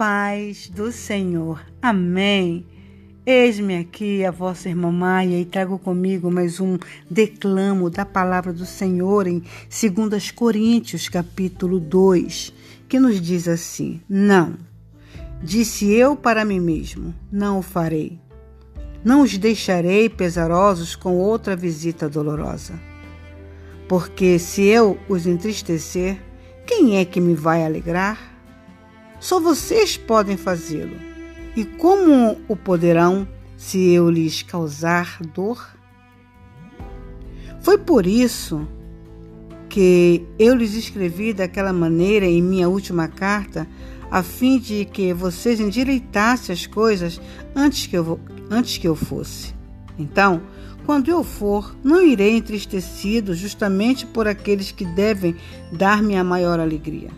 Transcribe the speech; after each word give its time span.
paz 0.00 0.70
do 0.74 0.90
Senhor. 0.90 1.60
Amém. 1.82 2.64
Eis-me 3.26 3.76
aqui 3.76 4.24
a 4.24 4.30
vossa 4.30 4.70
irmã 4.70 4.90
Maia 4.90 5.38
e 5.38 5.44
trago 5.44 5.78
comigo 5.78 6.30
mais 6.30 6.58
um 6.58 6.78
declamo 7.10 7.90
da 7.90 8.06
palavra 8.06 8.50
do 8.50 8.64
Senhor 8.64 9.26
em 9.26 9.42
2 9.68 10.30
Coríntios, 10.30 11.06
capítulo 11.06 11.78
2, 11.78 12.50
que 12.88 12.98
nos 12.98 13.20
diz 13.20 13.46
assim: 13.46 14.00
Não, 14.08 14.54
disse 15.42 15.90
eu 15.90 16.16
para 16.16 16.46
mim 16.46 16.60
mesmo, 16.60 17.14
não 17.30 17.58
o 17.58 17.62
farei. 17.62 18.18
Não 19.04 19.20
os 19.20 19.36
deixarei 19.36 20.08
pesarosos 20.08 20.96
com 20.96 21.18
outra 21.18 21.54
visita 21.54 22.08
dolorosa. 22.08 22.72
Porque 23.86 24.38
se 24.38 24.62
eu 24.62 24.98
os 25.10 25.26
entristecer, 25.26 26.16
quem 26.66 26.96
é 26.96 27.04
que 27.04 27.20
me 27.20 27.34
vai 27.34 27.66
alegrar? 27.66 28.29
Só 29.20 29.38
vocês 29.38 29.98
podem 29.98 30.38
fazê-lo. 30.38 30.96
E 31.54 31.64
como 31.64 32.40
o 32.48 32.56
poderão 32.56 33.28
se 33.56 33.90
eu 33.90 34.10
lhes 34.10 34.42
causar 34.42 35.18
dor? 35.34 35.76
Foi 37.60 37.76
por 37.76 38.06
isso 38.06 38.66
que 39.68 40.26
eu 40.38 40.54
lhes 40.54 40.74
escrevi 40.74 41.34
daquela 41.34 41.72
maneira 41.72 42.24
em 42.24 42.42
minha 42.42 42.68
última 42.68 43.06
carta, 43.06 43.68
a 44.10 44.22
fim 44.22 44.58
de 44.58 44.86
que 44.86 45.12
vocês 45.12 45.60
endireitassem 45.60 46.52
as 46.52 46.66
coisas 46.66 47.20
antes 47.54 47.86
que 47.86 47.96
eu, 47.96 48.18
antes 48.50 48.78
que 48.78 48.88
eu 48.88 48.96
fosse. 48.96 49.54
Então, 49.98 50.40
quando 50.86 51.08
eu 51.08 51.22
for, 51.22 51.76
não 51.84 52.02
irei 52.02 52.36
entristecido 52.36 53.34
justamente 53.34 54.06
por 54.06 54.26
aqueles 54.26 54.72
que 54.72 54.84
devem 54.84 55.36
dar-me 55.70 56.16
a 56.16 56.24
maior 56.24 56.58
alegria. 56.58 57.10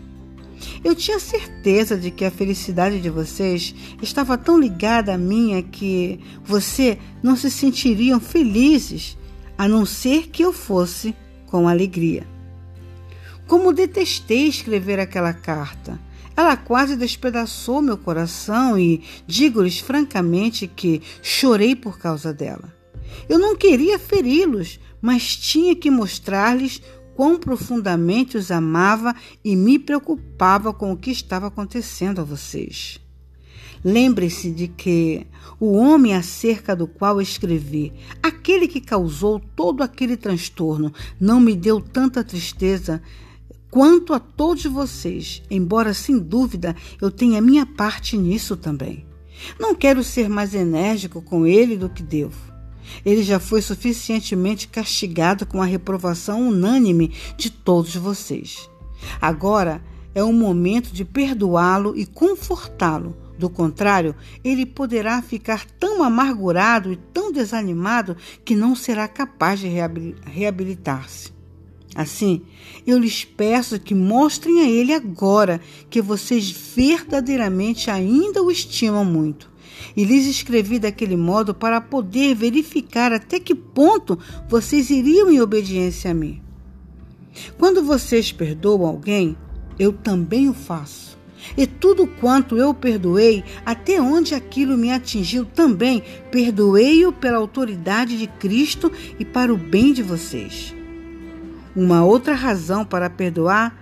Eu 0.83 0.95
tinha 0.95 1.19
certeza 1.19 1.97
de 1.97 2.11
que 2.11 2.25
a 2.25 2.31
felicidade 2.31 2.99
de 2.99 3.09
vocês 3.09 3.73
estava 4.01 4.37
tão 4.37 4.59
ligada 4.59 5.13
à 5.13 5.17
minha 5.17 5.61
que 5.63 6.19
você 6.43 6.97
não 7.21 7.35
se 7.35 7.49
sentiriam 7.49 8.19
felizes 8.19 9.17
a 9.57 9.67
não 9.67 9.85
ser 9.85 10.29
que 10.29 10.43
eu 10.43 10.51
fosse 10.51 11.15
com 11.47 11.67
alegria. 11.67 12.27
Como 13.47 13.73
detestei 13.73 14.47
escrever 14.47 14.99
aquela 14.99 15.33
carta. 15.33 15.99
Ela 16.35 16.57
quase 16.57 16.95
despedaçou 16.95 17.81
meu 17.81 17.97
coração 17.97 18.77
e 18.77 19.03
digo-lhes 19.27 19.77
francamente 19.79 20.65
que 20.65 21.01
chorei 21.21 21.75
por 21.75 21.99
causa 21.99 22.33
dela. 22.33 22.73
Eu 23.29 23.37
não 23.37 23.55
queria 23.55 23.99
feri-los, 23.99 24.79
mas 24.99 25.35
tinha 25.35 25.75
que 25.75 25.91
mostrar-lhes 25.91 26.81
quão 27.15 27.37
profundamente 27.37 28.37
os 28.37 28.51
amava 28.51 29.15
e 29.43 29.55
me 29.55 29.77
preocupava 29.79 30.73
com 30.73 30.91
o 30.91 30.97
que 30.97 31.11
estava 31.11 31.47
acontecendo 31.47 32.21
a 32.21 32.23
vocês. 32.23 32.99
Lembre-se 33.83 34.49
de 34.49 34.69
que 34.69 35.27
o 35.59 35.73
homem 35.73 36.15
acerca 36.15 36.75
do 36.75 36.87
qual 36.87 37.21
escrevi, 37.21 37.91
aquele 38.21 38.67
que 38.67 38.79
causou 38.79 39.41
todo 39.55 39.83
aquele 39.83 40.15
transtorno, 40.15 40.93
não 41.19 41.39
me 41.39 41.53
deu 41.53 41.81
tanta 41.81 42.23
tristeza 42.23 43.01
quanto 43.69 44.13
a 44.13 44.19
todos 44.19 44.63
vocês, 44.65 45.41
embora 45.49 45.93
sem 45.93 46.17
dúvida 46.17 46.75
eu 47.01 47.11
tenha 47.11 47.41
minha 47.41 47.65
parte 47.65 48.15
nisso 48.15 48.55
também. 48.55 49.05
Não 49.59 49.75
quero 49.75 50.03
ser 50.03 50.29
mais 50.29 50.53
enérgico 50.53 51.21
com 51.21 51.45
ele 51.45 51.75
do 51.75 51.89
que 51.89 52.03
devo. 52.03 52.52
Ele 53.05 53.23
já 53.23 53.39
foi 53.39 53.61
suficientemente 53.61 54.67
castigado 54.67 55.45
com 55.45 55.61
a 55.61 55.65
reprovação 55.65 56.47
unânime 56.47 57.11
de 57.37 57.49
todos 57.49 57.95
vocês. 57.95 58.69
Agora 59.21 59.83
é 60.15 60.23
o 60.23 60.31
momento 60.31 60.91
de 60.91 61.03
perdoá-lo 61.03 61.93
e 61.95 62.05
confortá-lo. 62.05 63.15
Do 63.37 63.49
contrário, 63.49 64.15
ele 64.43 64.65
poderá 64.65 65.21
ficar 65.21 65.65
tão 65.79 66.03
amargurado 66.03 66.93
e 66.93 66.95
tão 66.95 67.31
desanimado 67.31 68.15
que 68.45 68.55
não 68.55 68.75
será 68.75 69.07
capaz 69.07 69.59
de 69.59 69.67
reabilitar-se. 70.25 71.33
Assim, 71.95 72.41
eu 72.87 72.97
lhes 72.97 73.23
peço 73.23 73.79
que 73.79 73.93
mostrem 73.93 74.61
a 74.61 74.69
ele 74.69 74.93
agora 74.93 75.61
que 75.89 76.01
vocês 76.01 76.49
verdadeiramente 76.49 77.89
ainda 77.91 78.41
o 78.41 78.49
estimam 78.49 79.05
muito 79.05 79.52
e 79.95 80.03
lhes 80.03 80.25
escrevi 80.25 80.79
daquele 80.79 81.15
modo 81.15 81.53
para 81.53 81.81
poder 81.81 82.35
verificar 82.35 83.11
até 83.11 83.39
que 83.39 83.55
ponto 83.55 84.17
vocês 84.47 84.89
iriam 84.89 85.31
em 85.31 85.41
obediência 85.41 86.11
a 86.11 86.13
mim. 86.13 86.41
Quando 87.57 87.83
vocês 87.83 88.31
perdoam 88.31 88.85
alguém, 88.85 89.35
eu 89.79 89.91
também 89.91 90.49
o 90.49 90.53
faço. 90.53 91.17
E 91.57 91.67
tudo 91.67 92.07
quanto 92.07 92.57
eu 92.57 92.73
perdoei, 92.73 93.43
até 93.65 94.01
onde 94.01 94.33
aquilo 94.33 94.77
me 94.77 94.91
atingiu 94.91 95.45
também, 95.45 96.01
perdoei-o 96.31 97.11
pela 97.11 97.37
autoridade 97.37 98.17
de 98.17 98.27
Cristo 98.27 98.91
e 99.19 99.25
para 99.25 99.53
o 99.53 99.57
bem 99.57 99.91
de 99.91 100.01
vocês. 100.01 100.73
Uma 101.75 102.05
outra 102.05 102.33
razão 102.33 102.85
para 102.85 103.09
perdoar 103.09 103.77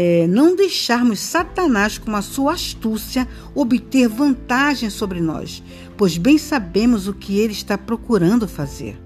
é, 0.00 0.28
não 0.28 0.54
deixarmos 0.54 1.18
Satanás, 1.18 1.98
com 1.98 2.14
a 2.14 2.22
sua 2.22 2.52
astúcia, 2.52 3.26
obter 3.52 4.06
vantagem 4.06 4.90
sobre 4.90 5.20
nós, 5.20 5.60
pois 5.96 6.16
bem 6.16 6.38
sabemos 6.38 7.08
o 7.08 7.12
que 7.12 7.36
ele 7.36 7.52
está 7.52 7.76
procurando 7.76 8.46
fazer. 8.46 8.96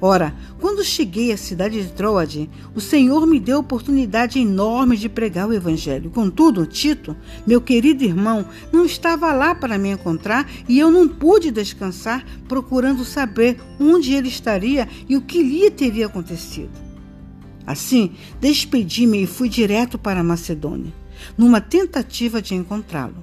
Ora, 0.00 0.34
quando 0.58 0.82
cheguei 0.82 1.32
à 1.32 1.36
cidade 1.36 1.82
de 1.82 1.92
Troade, 1.92 2.48
o 2.74 2.80
Senhor 2.80 3.26
me 3.26 3.38
deu 3.38 3.58
oportunidade 3.58 4.38
enorme 4.40 4.96
de 4.96 5.10
pregar 5.10 5.46
o 5.46 5.52
Evangelho. 5.52 6.10
Contudo, 6.10 6.64
Tito, 6.64 7.14
meu 7.46 7.60
querido 7.60 8.04
irmão, 8.04 8.46
não 8.72 8.86
estava 8.86 9.34
lá 9.34 9.54
para 9.54 9.76
me 9.76 9.90
encontrar 9.90 10.50
e 10.66 10.78
eu 10.78 10.90
não 10.90 11.06
pude 11.06 11.50
descansar 11.50 12.24
procurando 12.48 13.04
saber 13.04 13.60
onde 13.78 14.14
ele 14.14 14.28
estaria 14.28 14.88
e 15.06 15.14
o 15.14 15.20
que 15.20 15.42
lhe 15.42 15.70
teria 15.70 16.06
acontecido. 16.06 16.83
Assim, 17.66 18.12
despedi-me 18.40 19.22
e 19.22 19.26
fui 19.26 19.48
direto 19.48 19.98
para 19.98 20.20
a 20.20 20.24
Macedônia, 20.24 20.92
numa 21.36 21.60
tentativa 21.60 22.42
de 22.42 22.54
encontrá-lo. 22.54 23.22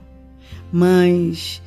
Mas 0.71 1.61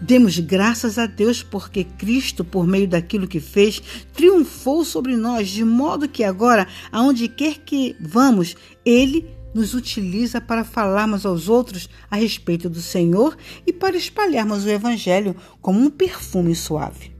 demos 0.00 0.38
graças 0.38 0.98
a 0.98 1.06
Deus 1.06 1.42
porque 1.42 1.84
Cristo, 1.84 2.44
por 2.44 2.66
meio 2.66 2.86
daquilo 2.86 3.28
que 3.28 3.40
fez, 3.40 3.80
triunfou 4.12 4.84
sobre 4.84 5.16
nós, 5.16 5.48
de 5.48 5.64
modo 5.64 6.08
que 6.08 6.24
agora, 6.24 6.68
aonde 6.92 7.28
quer 7.28 7.58
que 7.58 7.96
vamos, 8.00 8.54
Ele 8.84 9.26
nos 9.54 9.72
utiliza 9.72 10.40
para 10.40 10.64
falarmos 10.64 11.24
aos 11.24 11.48
outros 11.48 11.88
a 12.10 12.16
respeito 12.16 12.68
do 12.68 12.82
Senhor 12.82 13.36
e 13.64 13.72
para 13.72 13.96
espalharmos 13.96 14.64
o 14.64 14.68
Evangelho 14.68 15.36
como 15.62 15.80
um 15.80 15.88
perfume 15.88 16.54
suave. 16.54 17.13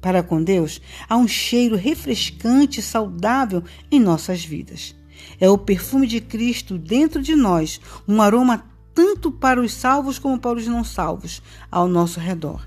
Para 0.00 0.22
com 0.22 0.42
Deus, 0.42 0.80
há 1.08 1.16
um 1.16 1.26
cheiro 1.26 1.76
refrescante 1.76 2.80
e 2.80 2.82
saudável 2.82 3.64
em 3.90 3.98
nossas 3.98 4.44
vidas. 4.44 4.94
É 5.40 5.48
o 5.48 5.58
perfume 5.58 6.06
de 6.06 6.20
Cristo 6.20 6.78
dentro 6.78 7.20
de 7.20 7.34
nós, 7.34 7.80
um 8.06 8.22
aroma 8.22 8.64
tanto 8.94 9.30
para 9.30 9.60
os 9.60 9.72
salvos 9.72 10.18
como 10.18 10.38
para 10.38 10.58
os 10.58 10.66
não 10.66 10.84
salvos 10.84 11.42
ao 11.70 11.88
nosso 11.88 12.18
redor. 12.18 12.66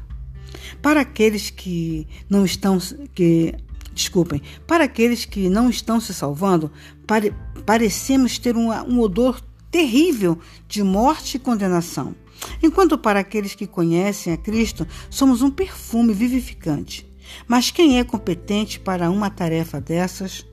Para 0.81 1.01
aqueles 1.01 1.49
que 1.49 2.07
não 2.29 2.45
estão 2.45 2.77
que 3.13 3.53
desculpem, 3.93 4.41
para 4.65 4.85
aqueles 4.85 5.25
que 5.25 5.49
não 5.49 5.69
estão 5.69 5.99
se 5.99 6.13
salvando, 6.13 6.71
pare, 7.05 7.33
parecemos 7.65 8.37
ter 8.37 8.55
um, 8.55 8.69
um 8.69 8.99
odor 8.99 9.41
terrível 9.69 10.39
de 10.67 10.83
morte 10.83 11.35
e 11.35 11.39
condenação. 11.39 12.15
Enquanto 12.63 12.97
para 12.97 13.19
aqueles 13.19 13.53
que 13.53 13.67
conhecem 13.67 14.33
a 14.33 14.37
Cristo, 14.37 14.87
somos 15.09 15.41
um 15.41 15.51
perfume 15.51 16.13
vivificante. 16.13 17.10
Mas 17.47 17.71
quem 17.71 17.99
é 17.99 18.03
competente 18.03 18.79
para 18.79 19.09
uma 19.09 19.29
tarefa 19.29 19.79
dessas? 19.79 20.45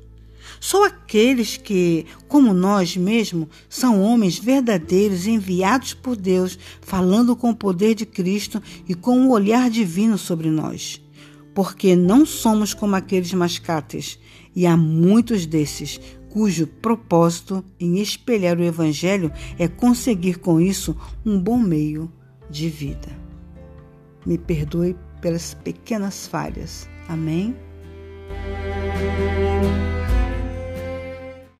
Só 0.60 0.86
aqueles 0.86 1.56
que, 1.56 2.06
como 2.26 2.52
nós 2.52 2.96
mesmos, 2.96 3.48
são 3.68 4.02
homens 4.02 4.38
verdadeiros 4.38 5.26
enviados 5.26 5.94
por 5.94 6.16
Deus, 6.16 6.58
falando 6.80 7.36
com 7.36 7.50
o 7.50 7.56
poder 7.56 7.94
de 7.94 8.06
Cristo 8.06 8.62
e 8.88 8.94
com 8.94 9.26
o 9.26 9.30
olhar 9.30 9.70
divino 9.70 10.18
sobre 10.18 10.50
nós. 10.50 11.00
Porque 11.54 11.94
não 11.94 12.24
somos 12.24 12.72
como 12.72 12.96
aqueles 12.96 13.32
mascates, 13.32 14.18
e 14.54 14.66
há 14.66 14.76
muitos 14.76 15.46
desses 15.46 16.00
cujo 16.28 16.66
propósito 16.66 17.64
em 17.80 17.98
espelhar 17.98 18.58
o 18.58 18.62
Evangelho 18.62 19.32
é 19.58 19.66
conseguir 19.66 20.38
com 20.38 20.60
isso 20.60 20.96
um 21.24 21.38
bom 21.38 21.58
meio 21.58 22.12
de 22.50 22.68
vida. 22.68 23.08
Me 24.26 24.36
perdoe 24.36 24.96
pelas 25.20 25.54
pequenas 25.54 26.26
falhas. 26.26 26.88
Amém? 27.08 27.56